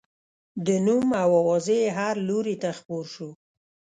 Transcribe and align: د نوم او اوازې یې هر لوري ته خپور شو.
د 0.65 0.67
نوم 0.85 1.07
او 1.23 1.29
اوازې 1.41 1.75
یې 1.83 1.89
هر 1.99 2.15
لوري 2.27 2.55
ته 2.61 2.69
خپور 2.77 3.05
شو. 3.13 3.29